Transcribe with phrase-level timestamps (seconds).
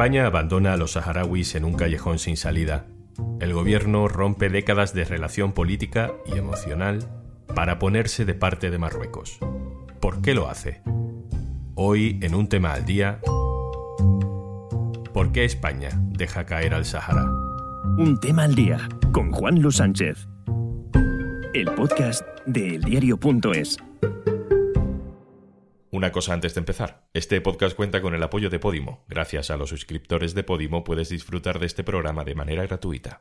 [0.00, 2.86] España abandona a los saharauis en un callejón sin salida.
[3.38, 7.06] El gobierno rompe décadas de relación política y emocional
[7.54, 9.38] para ponerse de parte de Marruecos.
[10.00, 10.80] ¿Por qué lo hace?
[11.74, 13.20] Hoy, en un tema al día,
[15.12, 17.26] ¿por qué España deja caer al Sahara?
[17.98, 20.26] Un tema al día con Juan Luis Sánchez.
[21.52, 23.76] El podcast de eldiario.es.
[26.00, 27.04] Una cosa antes de empezar.
[27.12, 29.04] Este podcast cuenta con el apoyo de Podimo.
[29.06, 33.20] Gracias a los suscriptores de Podimo puedes disfrutar de este programa de manera gratuita.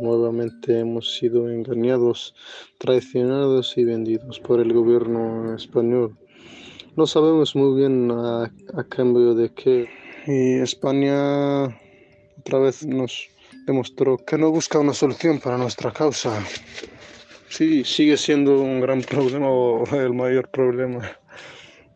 [0.00, 2.36] Nuevamente hemos sido engañados,
[2.78, 6.16] traicionados y vendidos por el gobierno español.
[6.94, 8.48] No sabemos muy bien a,
[8.88, 9.88] cambio de qué.
[10.28, 11.64] Y España
[12.38, 13.28] otra vez nos
[13.66, 16.40] demostró que no busca una solución para nuestra causa
[17.52, 21.02] sí, sigue siendo un gran problema o el mayor problema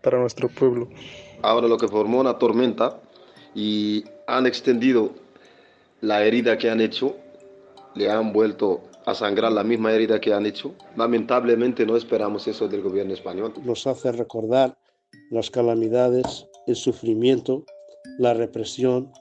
[0.03, 0.89] para nuestro pueblo.
[1.43, 3.01] Ahora lo que formó una tormenta
[3.55, 5.13] y han extendido
[6.01, 7.17] la herida que han hecho,
[7.95, 10.75] le han vuelto a sangrar la misma herida que han hecho.
[10.97, 13.55] Lamentablemente no esperamos eso del gobierno español.
[13.65, 14.77] Nos hace recordar
[15.31, 17.65] las calamidades, el sufrimiento,
[18.19, 19.13] la represión,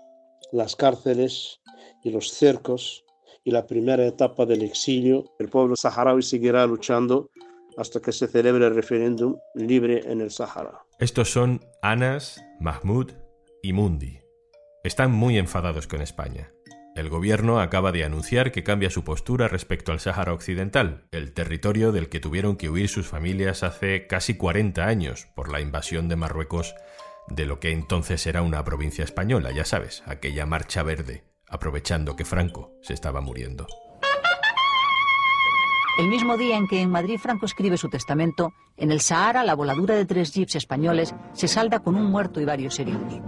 [0.51, 1.61] las cárceles
[2.03, 3.04] y los cercos
[3.45, 7.29] y la primera etapa del exilio, el pueblo saharaui seguirá luchando
[7.77, 10.81] hasta que se celebre el referéndum libre en el Sahara.
[10.99, 13.11] Estos son Anas, Mahmoud
[13.61, 14.19] y Mundi.
[14.83, 16.51] Están muy enfadados con España.
[16.95, 21.91] El gobierno acaba de anunciar que cambia su postura respecto al Sáhara Occidental, el territorio
[21.91, 26.15] del que tuvieron que huir sus familias hace casi 40 años por la invasión de
[26.15, 26.73] Marruecos
[27.27, 32.25] de lo que entonces era una provincia española, ya sabes, aquella marcha verde aprovechando que
[32.25, 33.67] Franco se estaba muriendo.
[35.97, 39.55] El mismo día en que en Madrid Franco escribe su testamento, en el Sahara la
[39.55, 43.21] voladura de tres jeeps españoles se salda con un muerto y varios heridos.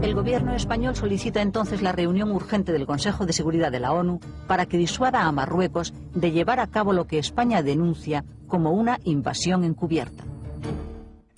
[0.00, 4.20] El gobierno español solicita entonces la reunión urgente del Consejo de Seguridad de la ONU
[4.46, 8.98] para que disuada a Marruecos de llevar a cabo lo que España denuncia como una
[9.04, 10.24] invasión encubierta.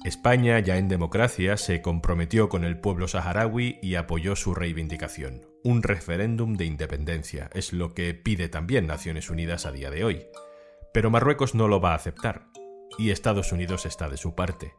[0.05, 5.47] España, ya en democracia, se comprometió con el pueblo saharaui y apoyó su reivindicación.
[5.65, 10.27] Un referéndum de independencia es lo que pide también Naciones Unidas a día de hoy.
[10.93, 12.49] Pero Marruecos no lo va a aceptar,
[12.99, 14.75] y Estados Unidos está de su parte.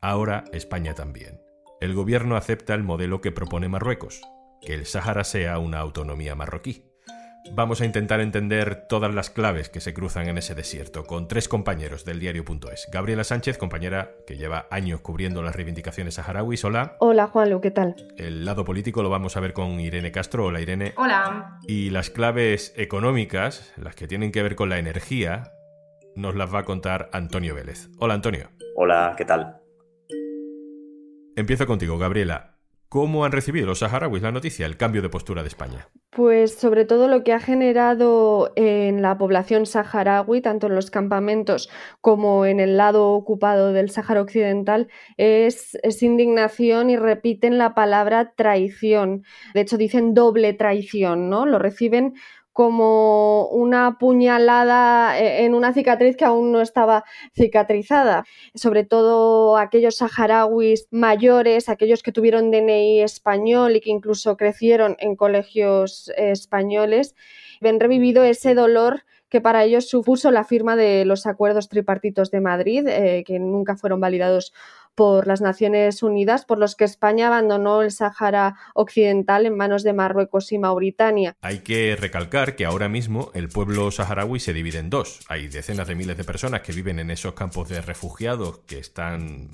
[0.00, 1.40] Ahora España también.
[1.80, 4.20] El gobierno acepta el modelo que propone Marruecos,
[4.62, 6.89] que el Sáhara sea una autonomía marroquí.
[7.52, 11.48] Vamos a intentar entender todas las claves que se cruzan en ese desierto con tres
[11.48, 12.88] compañeros del diario.es.
[12.92, 16.64] Gabriela Sánchez, compañera que lleva años cubriendo las reivindicaciones saharauis.
[16.64, 16.96] Hola.
[17.00, 17.96] Hola, Juanlu, ¿qué tal?
[18.16, 20.46] El lado político lo vamos a ver con Irene Castro.
[20.46, 20.94] Hola, Irene.
[20.96, 21.58] Hola.
[21.66, 25.52] Y las claves económicas, las que tienen que ver con la energía,
[26.14, 27.88] nos las va a contar Antonio Vélez.
[27.98, 28.50] Hola, Antonio.
[28.76, 29.56] Hola, ¿qué tal?
[31.36, 32.59] Empiezo contigo, Gabriela.
[32.90, 35.86] ¿Cómo han recibido los saharauis la noticia, el cambio de postura de España?
[36.10, 41.70] Pues sobre todo lo que ha generado en la población saharaui, tanto en los campamentos
[42.00, 49.22] como en el lado ocupado del Sáhara Occidental, es, indignación y repiten la palabra traición.
[49.54, 51.46] De hecho, dicen doble traición, ¿no?
[51.46, 52.14] Lo reciben
[52.60, 57.04] como una puñalada eh, en una cicatriz que aún no estaba
[57.34, 58.26] cicatrizada.
[58.54, 65.16] Sobre todo aquellos saharauis mayores, aquellos que tuvieron DNI español y que incluso crecieron en
[65.16, 67.14] colegios españoles,
[67.62, 72.42] ven revivido ese dolor que para ellos supuso la firma de los acuerdos tripartitos de
[72.42, 74.52] Madrid, eh, que nunca fueron validados
[75.00, 79.94] por las Naciones Unidas, por los que España abandonó el Sáhara Occidental en manos de
[79.94, 81.36] Marruecos y Mauritania.
[81.40, 85.20] Hay que recalcar que ahora mismo el pueblo saharaui se divide en dos.
[85.28, 89.48] Hay decenas de miles de personas que viven en esos campos de refugiados que están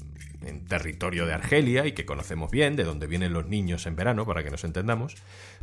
[0.45, 4.27] en territorio de Argelia y que conocemos bien, de donde vienen los niños en verano,
[4.27, 5.15] para que nos entendamos.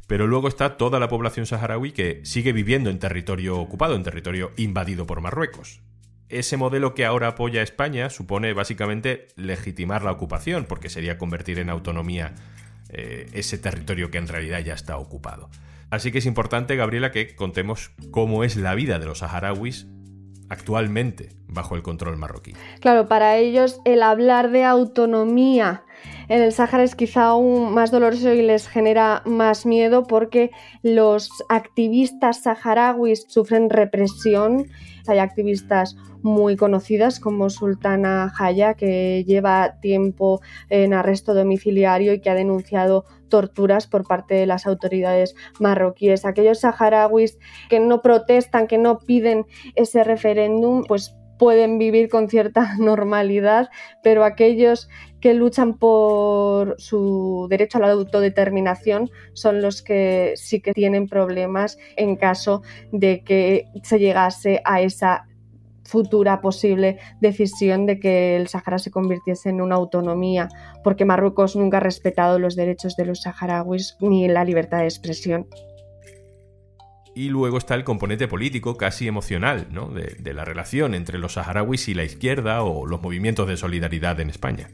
[0.08, 4.52] Pero luego está toda la población saharaui que sigue viviendo en territorio ocupado, en territorio
[4.56, 5.82] invadido por Marruecos
[6.40, 11.70] ese modelo que ahora apoya España supone básicamente legitimar la ocupación, porque sería convertir en
[11.70, 12.34] autonomía
[12.90, 15.50] eh, ese territorio que en realidad ya está ocupado.
[15.90, 19.88] Así que es importante, Gabriela, que contemos cómo es la vida de los saharauis
[20.50, 22.54] actualmente bajo el control marroquí.
[22.80, 25.84] Claro, para ellos el hablar de autonomía
[26.30, 30.52] en el Sáhara es quizá aún más doloroso y les genera más miedo porque
[30.82, 34.68] los activistas saharauis sufren represión.
[35.08, 42.30] Hay activistas muy conocidas como Sultana Jaya, que lleva tiempo en arresto domiciliario y que
[42.30, 46.26] ha denunciado torturas por parte de las autoridades marroquíes.
[46.26, 47.38] Aquellos saharauis
[47.70, 49.46] que no protestan, que no piden
[49.76, 53.70] ese referéndum, pues pueden vivir con cierta normalidad,
[54.02, 54.88] pero aquellos
[55.24, 61.78] que luchan por su derecho a la autodeterminación son los que sí que tienen problemas
[61.96, 62.62] en caso
[62.92, 65.30] de que se llegase a esa
[65.86, 70.50] futura posible decisión de que el Sahara se convirtiese en una autonomía,
[70.84, 75.48] porque Marruecos nunca ha respetado los derechos de los saharauis ni la libertad de expresión.
[77.16, 79.88] Y luego está el componente político, casi emocional, ¿no?
[79.88, 84.20] de, de la relación entre los saharauis y la izquierda o los movimientos de solidaridad
[84.20, 84.68] en España.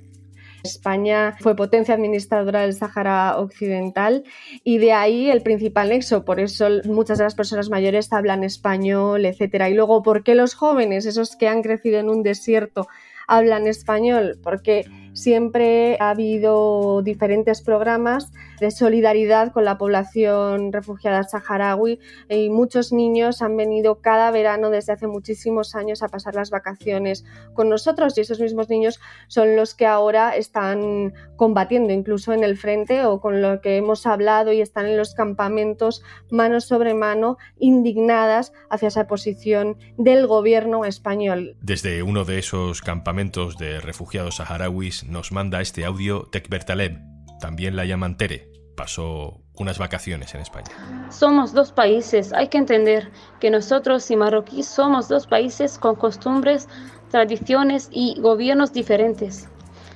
[0.63, 4.23] España fue potencia administradora del Sáhara Occidental
[4.63, 6.25] y de ahí el principal nexo.
[6.25, 9.69] Por eso muchas de las personas mayores hablan español, etcétera.
[9.69, 12.87] Y luego, ¿por qué los jóvenes, esos que han crecido en un desierto,
[13.27, 14.39] hablan español?
[14.43, 14.85] Porque
[15.19, 21.99] siempre ha habido diferentes programas de solidaridad con la población refugiada saharaui
[22.29, 27.25] y muchos niños han venido cada verano desde hace muchísimos años a pasar las vacaciones
[27.53, 32.57] con nosotros y esos mismos niños son los que ahora están combatiendo incluso en el
[32.57, 37.37] frente o con lo que hemos hablado y están en los campamentos mano sobre mano
[37.59, 41.55] indignadas hacia esa posición del gobierno español.
[41.61, 46.99] Desde uno de esos campamentos de refugiados saharauis nos manda este audio Tekbertaleb,
[47.39, 50.67] también la llaman Tere, pasó unas vacaciones en España.
[51.09, 56.67] Somos dos países, hay que entender que nosotros y Marroquí somos dos países con costumbres,
[57.11, 59.49] tradiciones y gobiernos diferentes.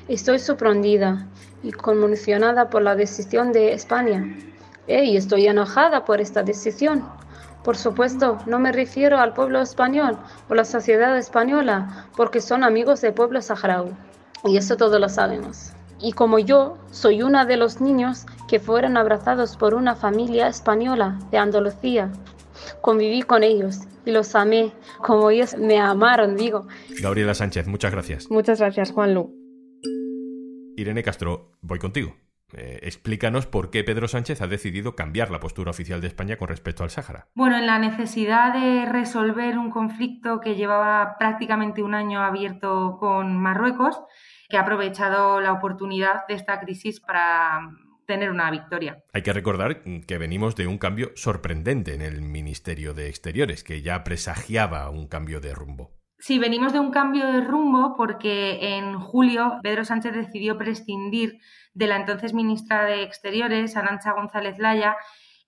[0.08, 1.28] Estoy sorprendida
[1.64, 4.36] y conmocionada por la decisión de España.
[4.88, 7.08] Y estoy enojada por esta decisión.
[7.64, 10.18] Por supuesto, no me refiero al pueblo español
[10.50, 13.94] o la sociedad española, porque son amigos del pueblo saharaui.
[14.46, 15.72] Y eso todos lo sabemos.
[16.00, 21.18] Y como yo soy una de los niños que fueron abrazados por una familia española
[21.32, 22.12] de Andalucía,
[22.82, 26.68] conviví con ellos y los amé como ellos me amaron, digo.
[27.02, 28.30] Gabriela Sánchez, muchas gracias.
[28.30, 29.34] Muchas gracias, Juan Lu.
[30.76, 32.14] Irene Castro, voy contigo.
[32.56, 36.48] Eh, explícanos por qué Pedro Sánchez ha decidido cambiar la postura oficial de España con
[36.48, 37.28] respecto al Sáhara.
[37.34, 43.38] Bueno, en la necesidad de resolver un conflicto que llevaba prácticamente un año abierto con
[43.38, 44.02] Marruecos,
[44.50, 47.72] que ha aprovechado la oportunidad de esta crisis para
[48.06, 49.04] tener una victoria.
[49.14, 53.82] Hay que recordar que venimos de un cambio sorprendente en el Ministerio de Exteriores, que
[53.82, 56.03] ya presagiaba un cambio de rumbo.
[56.26, 61.42] Sí, venimos de un cambio de rumbo porque en julio Pedro Sánchez decidió prescindir
[61.74, 64.96] de la entonces ministra de Exteriores, Arancha González Laya,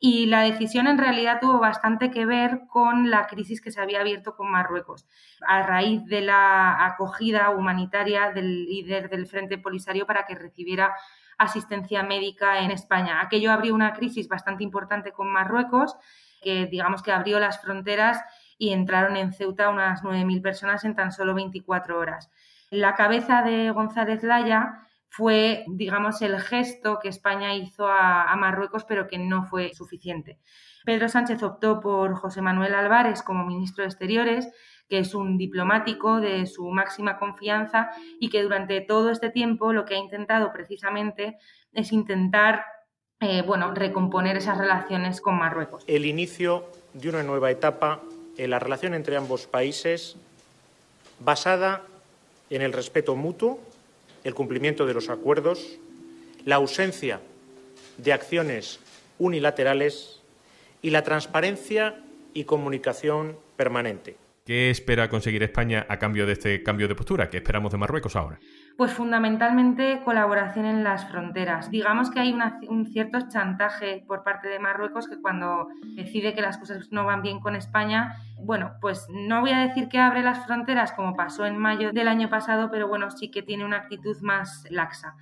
[0.01, 4.01] y la decisión en realidad tuvo bastante que ver con la crisis que se había
[4.01, 5.07] abierto con Marruecos,
[5.47, 10.93] a raíz de la acogida humanitaria del líder del Frente Polisario para que recibiera
[11.37, 13.21] asistencia médica en España.
[13.21, 15.95] Aquello abrió una crisis bastante importante con Marruecos,
[16.41, 18.21] que digamos que abrió las fronteras
[18.57, 22.29] y entraron en Ceuta unas 9.000 personas en tan solo 24 horas.
[22.71, 29.07] La cabeza de González Laya fue, digamos, el gesto que España hizo a, Marruecos, pero
[29.07, 30.39] que no fue suficiente.
[30.83, 34.49] Pedro Sánchez optó por José Manuel Álvarez como ministro de Exteriores,
[34.89, 39.85] que es un diplomático de su máxima confianza y que durante todo este tiempo lo
[39.85, 41.37] que ha intentado precisamente
[41.71, 42.65] es intentar
[43.21, 45.85] eh, bueno, recomponer esas relaciones con Marruecos.
[45.87, 48.01] El inicio de una nueva etapa
[48.37, 50.15] en la relación entre ambos países
[51.19, 51.83] basada
[52.49, 53.59] en el respeto mutuo
[54.23, 55.77] el cumplimiento de los acuerdos,
[56.45, 57.21] la ausencia
[57.97, 58.79] de acciones
[59.19, 60.19] unilaterales
[60.81, 62.01] y la transparencia
[62.33, 64.17] y comunicación permanente.
[64.45, 67.31] ¿Qué espera conseguir España a cambio de este cambio de postura?
[67.31, 68.37] ¿Qué esperamos de Marruecos ahora?
[68.77, 71.71] Pues fundamentalmente colaboración en las fronteras.
[71.71, 72.37] Digamos que hay
[72.69, 77.23] un cierto chantaje por parte de Marruecos que cuando decide que las cosas no van
[77.23, 81.47] bien con España, bueno, pues no voy a decir que abre las fronteras como pasó
[81.47, 85.15] en mayo del año pasado, pero bueno, sí que tiene una actitud más laxa.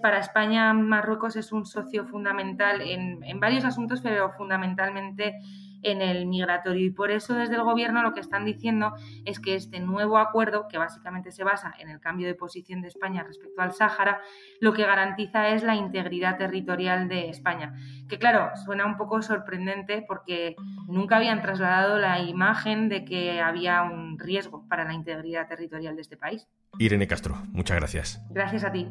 [0.00, 5.40] Para España, Marruecos es un socio fundamental en, en varios asuntos, pero fundamentalmente
[5.82, 6.86] en el migratorio.
[6.86, 8.94] Y por eso desde el Gobierno lo que están diciendo
[9.24, 12.88] es que este nuevo acuerdo, que básicamente se basa en el cambio de posición de
[12.88, 14.20] España respecto al Sáhara,
[14.60, 17.74] lo que garantiza es la integridad territorial de España.
[18.08, 20.56] Que claro, suena un poco sorprendente porque
[20.86, 26.02] nunca habían trasladado la imagen de que había un riesgo para la integridad territorial de
[26.02, 26.46] este país.
[26.78, 28.22] Irene Castro, muchas gracias.
[28.30, 28.88] Gracias a ti.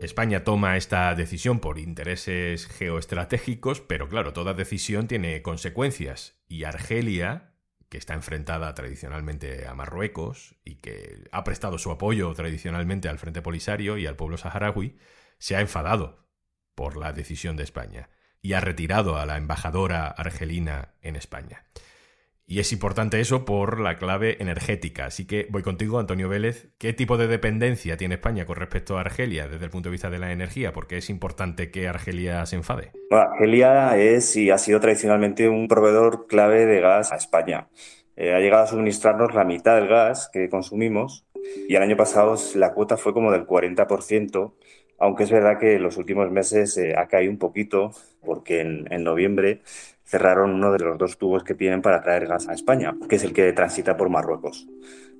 [0.00, 6.38] España toma esta decisión por intereses geoestratégicos, pero claro, toda decisión tiene consecuencias.
[6.48, 7.54] Y Argelia,
[7.88, 13.40] que está enfrentada tradicionalmente a Marruecos y que ha prestado su apoyo tradicionalmente al Frente
[13.40, 14.98] Polisario y al pueblo saharaui,
[15.38, 16.28] se ha enfadado
[16.74, 18.10] por la decisión de España
[18.42, 21.64] y ha retirado a la embajadora argelina en España.
[22.48, 25.06] Y es importante eso por la clave energética.
[25.06, 26.68] Así que voy contigo, Antonio Vélez.
[26.78, 30.10] ¿Qué tipo de dependencia tiene España con respecto a Argelia desde el punto de vista
[30.10, 30.72] de la energía?
[30.72, 32.92] Porque es importante que Argelia se enfade.
[33.10, 37.66] Argelia es y ha sido tradicionalmente un proveedor clave de gas a España.
[38.14, 41.26] Eh, ha llegado a suministrarnos la mitad del gas que consumimos
[41.68, 44.54] y el año pasado la cuota fue como del 40%,
[45.00, 47.90] aunque es verdad que en los últimos meses eh, ha caído un poquito
[48.24, 49.62] porque en noviembre
[50.06, 53.24] cerraron uno de los dos tubos que tienen para traer gas a España, que es
[53.24, 54.66] el que transita por Marruecos.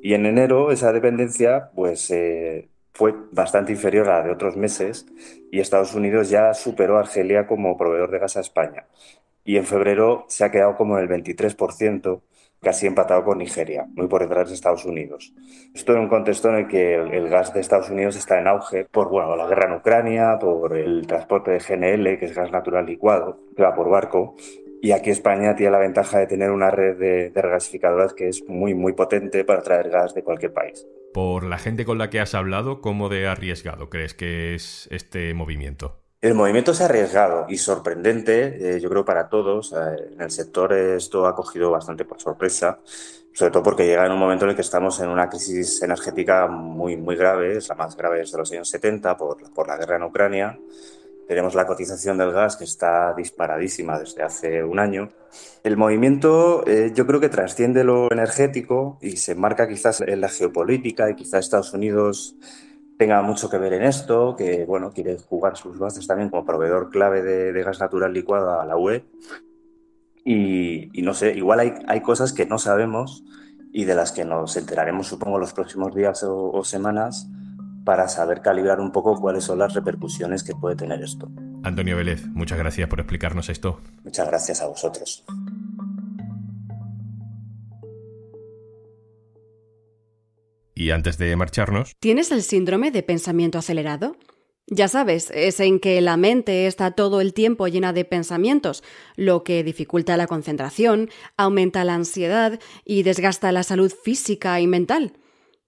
[0.00, 5.06] Y en enero esa dependencia pues, eh, fue bastante inferior a la de otros meses
[5.50, 8.86] y Estados Unidos ya superó a Argelia como proveedor de gas a España.
[9.44, 12.20] Y en febrero se ha quedado como el 23%,
[12.62, 15.32] casi empatado con Nigeria, muy por detrás de Estados Unidos.
[15.74, 18.84] Esto en un contexto en el que el, gas de Estados Unidos está en auge
[18.84, 22.86] por bueno, la guerra en Ucrania, por el transporte de GNL, que es gas natural
[22.86, 24.36] licuado, que va por barco,
[24.82, 28.74] y aquí España tiene la ventaja de tener una red de, regasificadoras que es muy,
[28.74, 30.86] muy potente para traer gas de cualquier país.
[31.12, 35.32] Por la gente con la que has hablado, ¿cómo de arriesgado crees que es este
[35.34, 35.98] movimiento?
[36.20, 39.72] El movimiento es arriesgado y sorprendente, eh, yo creo, para todos.
[39.72, 39.76] Eh,
[40.12, 42.80] en el sector esto ha cogido bastante por sorpresa,
[43.32, 46.46] sobre todo porque llega en un momento en el que estamos en una crisis energética
[46.48, 49.96] muy, muy grave, es la más grave desde los años 70 por, por la guerra
[49.96, 50.58] en Ucrania
[51.26, 55.08] tenemos la cotización del gas que está disparadísima desde hace un año.
[55.64, 60.28] El movimiento eh, yo creo que trasciende lo energético y se marca quizás en la
[60.28, 62.36] geopolítica y quizás Estados Unidos
[62.96, 66.90] tenga mucho que ver en esto, que bueno, quiere jugar sus bases también como proveedor
[66.90, 69.04] clave de, gas natural licuado a la UE.
[70.24, 73.22] Y, no sé, igual hay, hay, cosas que no sabemos
[73.72, 77.28] y de las que nos enteraremos, supongo, los próximos días o semanas
[77.86, 81.30] para saber calibrar un poco cuáles son las repercusiones que puede tener esto.
[81.62, 83.80] Antonio Vélez, muchas gracias por explicarnos esto.
[84.02, 85.24] Muchas gracias a vosotros.
[90.74, 91.94] Y antes de marcharnos...
[92.00, 94.16] ¿Tienes el síndrome de pensamiento acelerado?
[94.66, 98.82] Ya sabes, es en que la mente está todo el tiempo llena de pensamientos,
[99.14, 105.12] lo que dificulta la concentración, aumenta la ansiedad y desgasta la salud física y mental.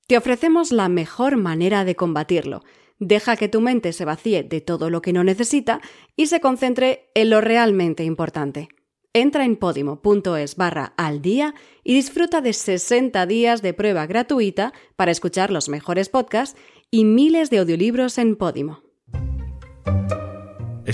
[0.08, 2.64] Te ofrecemos la mejor manera de combatirlo.
[2.98, 5.82] Deja que tu mente se vacíe de todo lo que no necesita
[6.16, 8.70] y se concentre en lo realmente importante.
[9.12, 15.10] Entra en podimo.es barra al día y disfruta de 60 días de prueba gratuita para
[15.10, 16.58] escuchar los mejores podcasts
[16.90, 18.87] y miles de audiolibros en Podimo.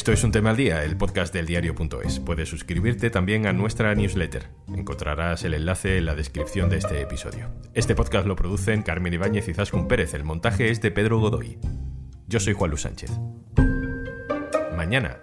[0.04, 2.20] Esto es un tema al día, el podcast del diario.es.
[2.20, 4.50] Puedes suscribirte también a nuestra newsletter.
[4.68, 7.48] Encontrarás el enlace en la descripción de este episodio.
[7.72, 10.12] Este podcast lo producen Carmen Ibáñez y Zascun Pérez.
[10.12, 11.58] El montaje es de Pedro Godoy.
[12.28, 13.12] Yo soy Juan Luis Sánchez.
[14.76, 15.22] Mañana,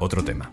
[0.00, 0.52] otro tema.